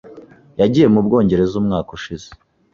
[0.59, 2.27] Yagiye mu Bwongereza umwaka ushize.